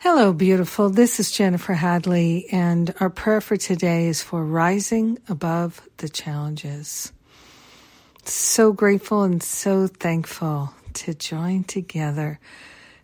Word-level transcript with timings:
Hello, 0.00 0.34
beautiful. 0.34 0.90
This 0.90 1.18
is 1.18 1.30
Jennifer 1.30 1.72
Hadley, 1.72 2.46
and 2.52 2.94
our 3.00 3.08
prayer 3.08 3.40
for 3.40 3.56
today 3.56 4.08
is 4.08 4.22
for 4.22 4.44
rising 4.44 5.18
above 5.26 5.80
the 5.96 6.08
challenges. 6.10 7.12
So 8.22 8.74
grateful 8.74 9.22
and 9.22 9.42
so 9.42 9.86
thankful 9.86 10.74
to 10.92 11.14
join 11.14 11.64
together 11.64 12.38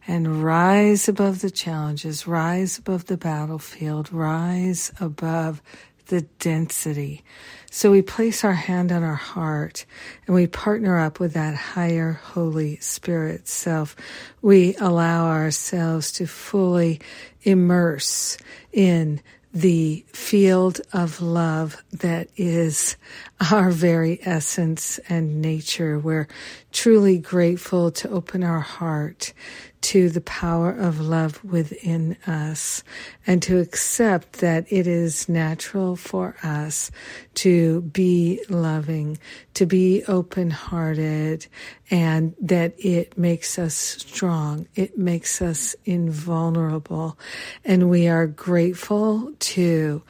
and 0.07 0.45
rise 0.45 1.09
above 1.09 1.41
the 1.41 1.51
challenges, 1.51 2.27
rise 2.27 2.77
above 2.77 3.07
the 3.07 3.17
battlefield, 3.17 4.13
rise 4.13 4.93
above 5.01 5.63
the 6.07 6.23
density. 6.39 7.25
So 7.71 7.91
we 7.91 8.03
place 8.03 8.45
our 8.45 8.53
hand 8.53 8.93
on 8.93 9.03
our 9.03 9.15
heart 9.15 9.87
and 10.27 10.35
we 10.35 10.47
partner 10.47 10.99
up 10.99 11.19
with 11.21 11.33
that 11.35 11.55
higher 11.55 12.13
Holy 12.13 12.77
Spirit 12.77 13.49
self. 13.49 13.97
We 14.43 14.77
allow 14.77 15.27
ourselves 15.27 16.13
to 16.13 16.27
fully 16.27 17.01
immerse 17.43 18.37
in 18.73 19.21
the 19.55 20.05
field 20.09 20.81
of 20.93 21.21
love 21.21 21.83
that 21.93 22.29
is 22.37 22.97
our 23.51 23.71
very 23.71 24.19
essence 24.23 24.99
and 25.09 25.43
nature. 25.43 25.99
We're 25.99 26.29
truly 26.73 27.19
grateful 27.19 27.91
to 27.93 28.09
open 28.09 28.43
our 28.43 28.61
heart 28.61 29.35
to 29.83 30.09
the 30.09 30.21
power 30.21 30.71
of 30.71 31.01
love 31.01 31.45
within 31.45 32.17
us 32.27 32.83
and 33.27 33.43
to 33.43 33.59
accept 33.59 34.35
that 34.35 34.65
it 34.73 34.87
is 34.87 35.29
natural 35.29 35.97
for 35.97 36.37
us 36.43 36.91
to 37.35 37.83
be 37.83 38.41
loving, 38.49 39.19
to 39.55 39.67
be 39.67 40.05
open 40.07 40.51
hearted, 40.51 41.47
and 41.91 42.35
that 42.41 42.75
it 42.79 43.19
makes 43.19 43.59
us 43.59 43.75
strong. 43.75 44.67
It 44.75 44.97
makes 44.97 45.43
us 45.43 45.75
invulnerable. 45.85 47.19
And 47.65 47.91
we 47.91 48.09
are 48.09 48.27
grateful 48.27 49.33
to 49.39 50.03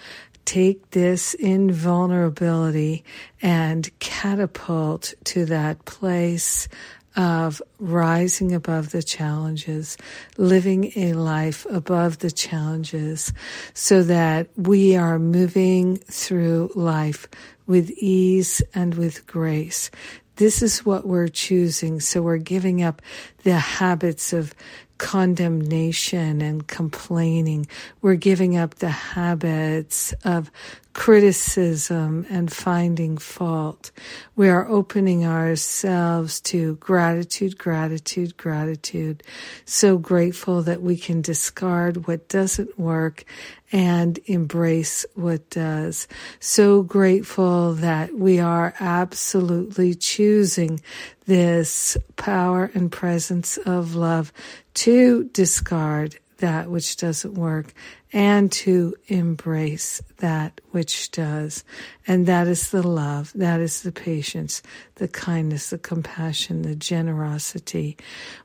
take 0.45 0.91
this 0.91 1.35
invulnerability 1.35 3.05
and 3.41 3.91
catapult 4.01 5.15
to 5.25 5.45
that 5.47 5.85
place 5.85 6.69
of 7.17 7.61
rising 7.79 8.55
above 8.55 8.91
the 8.91 9.03
challenges, 9.03 9.97
living 10.39 10.93
a 10.97 11.13
life 11.13 11.67
above 11.71 12.19
the 12.19 12.31
challenges 12.31 13.33
so 13.75 14.03
that 14.03 14.49
we 14.57 14.97
are 14.97 15.19
moving 15.19 15.97
through 15.97 16.71
life 16.75 17.29
with 17.67 17.91
ease 17.91 18.63
and 18.75 18.95
with 18.95 19.27
grace. 19.27 19.91
This 20.37 20.63
is 20.63 20.85
what 20.85 21.07
we're 21.07 21.29
choosing. 21.29 22.01
So 22.01 22.23
we're 22.23 22.39
giving 22.39 22.83
up 22.83 23.03
the 23.45 23.59
habits 23.59 24.33
of 24.33 24.55
condemnation 25.03 26.41
and 26.41 26.69
complaining. 26.69 27.67
We're 28.03 28.15
giving 28.15 28.57
up 28.57 28.77
the 28.77 28.89
habits 28.89 30.15
of 30.25 30.49
criticism 30.93 32.25
and 32.31 32.53
finding 32.53 33.19
fault. 33.19 33.91
We 34.37 34.49
are 34.49 34.69
opening 34.69 35.27
ourselves 35.27 36.41
to 36.43 36.77
gratitude, 36.77 37.59
gratitude, 37.59 38.37
gratitude. 38.37 39.25
So 39.65 39.99
grateful 39.99 40.63
that 40.63 40.83
we 40.83 40.97
can 40.97 41.21
discard 41.21 42.07
what 42.07 42.29
doesn't 42.29 42.79
work 42.79 43.25
and 43.73 44.21
embrace 44.27 45.07
what 45.15 45.49
does. 45.51 46.07
So 46.39 46.83
grateful 46.83 47.73
that 47.75 48.15
we 48.15 48.39
are 48.39 48.75
absolutely 48.79 49.95
choosing 49.95 50.81
this 51.25 51.97
power 52.17 52.71
and 52.75 52.93
presence 52.93 53.57
of 53.59 53.95
love 53.95 54.33
to 54.75 55.25
discard 55.25 56.19
that 56.39 56.69
which 56.69 56.97
doesn't 56.97 57.35
work 57.35 57.73
and 58.13 58.51
to 58.51 58.95
embrace 59.07 60.03
that 60.19 60.61
which 60.73 61.11
does. 61.13 61.65
And 62.07 62.27
that 62.27 62.49
is 62.49 62.71
the 62.71 62.87
love, 62.87 63.33
that 63.37 63.61
is 63.61 63.83
the 63.83 63.93
patience, 63.93 64.61
the 64.97 65.09
kindness, 65.09 65.71
the 65.71 65.79
compassion, 65.79 66.63
the 66.63 66.75
generosity. 66.75 67.97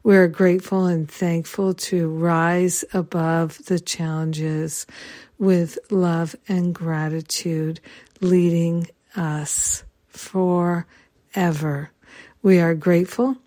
We're 0.04 0.28
grateful 0.28 0.86
and 0.86 1.10
thankful 1.10 1.74
to 1.74 2.08
rise 2.08 2.86
above 2.94 3.66
the 3.66 3.80
challenges 3.80 4.86
with 5.40 5.80
love 5.90 6.36
and 6.48 6.74
gratitude 6.74 7.80
leading 8.22 8.88
us 9.16 9.84
forever. 10.08 11.92
We 12.44 12.60
are 12.60 12.76
grateful 12.76 13.38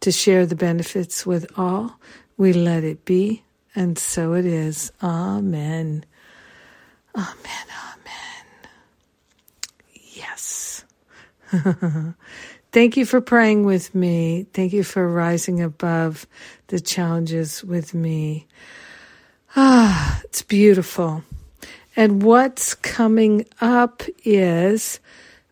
to 0.00 0.10
share 0.10 0.46
the 0.46 0.56
benefits 0.56 1.24
with 1.24 1.46
all. 1.56 1.98
We 2.36 2.52
let 2.52 2.84
it 2.84 3.04
be 3.04 3.42
and 3.74 3.98
so 3.98 4.34
it 4.34 4.46
is. 4.46 4.92
Amen. 5.02 6.04
Amen. 7.14 7.66
Amen. 7.94 8.46
Yes. 10.14 10.84
Thank 12.72 12.96
you 12.96 13.04
for 13.04 13.20
praying 13.20 13.64
with 13.64 13.94
me. 13.94 14.46
Thank 14.52 14.72
you 14.72 14.82
for 14.82 15.06
rising 15.06 15.62
above 15.62 16.26
the 16.68 16.80
challenges 16.80 17.62
with 17.62 17.92
me. 17.92 18.46
Ah, 19.54 20.20
it's 20.24 20.42
beautiful. 20.42 21.22
And 21.94 22.22
what's 22.22 22.74
coming 22.74 23.44
up 23.60 24.02
is 24.24 25.00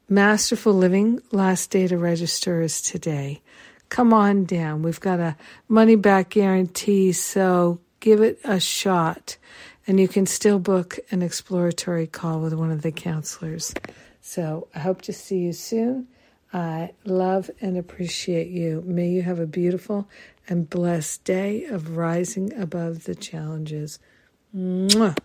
Masterful 0.08 0.72
Living. 0.72 1.20
Last 1.30 1.70
day 1.70 1.86
to 1.86 1.98
register 1.98 2.62
is 2.62 2.80
today. 2.80 3.42
Come 3.90 4.12
on 4.12 4.44
down. 4.44 4.82
We've 4.82 5.00
got 5.00 5.20
a 5.20 5.36
money 5.68 5.96
back 5.96 6.30
guarantee, 6.30 7.12
so 7.12 7.80
give 7.98 8.22
it 8.22 8.38
a 8.44 8.58
shot. 8.58 9.36
And 9.86 9.98
you 9.98 10.08
can 10.08 10.26
still 10.26 10.58
book 10.58 10.98
an 11.10 11.22
exploratory 11.22 12.06
call 12.06 12.40
with 12.40 12.54
one 12.54 12.70
of 12.70 12.82
the 12.82 12.92
counselors. 12.92 13.74
So 14.20 14.68
I 14.74 14.78
hope 14.78 15.02
to 15.02 15.12
see 15.12 15.38
you 15.38 15.52
soon. 15.52 16.06
I 16.52 16.92
love 17.04 17.50
and 17.60 17.76
appreciate 17.76 18.48
you. 18.48 18.82
May 18.86 19.08
you 19.08 19.22
have 19.22 19.40
a 19.40 19.46
beautiful 19.46 20.08
and 20.48 20.70
blessed 20.70 21.24
day 21.24 21.64
of 21.64 21.96
rising 21.96 22.52
above 22.54 23.04
the 23.04 23.14
challenges. 23.14 23.98
Mwah. 24.56 25.16